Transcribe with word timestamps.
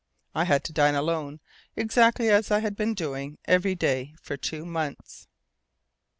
I 0.33 0.45
had 0.45 0.63
to 0.63 0.73
dine 0.73 0.95
alone, 0.95 1.41
exactly 1.75 2.29
as 2.31 2.49
I 2.49 2.57
had 2.61 2.75
been 2.75 2.95
doing 2.95 3.37
every 3.45 3.75
day 3.75 4.15
for 4.19 4.35
two 4.35 4.65
months. 4.65 5.27